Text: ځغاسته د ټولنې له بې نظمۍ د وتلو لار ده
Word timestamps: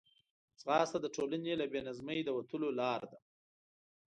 ځغاسته 0.61 0.97
د 1.01 1.05
ټولنې 1.15 1.53
له 1.61 1.65
بې 1.71 1.79
نظمۍ 1.87 2.19
د 2.23 2.29
وتلو 2.37 2.67
لار 2.79 3.01
ده 3.11 3.19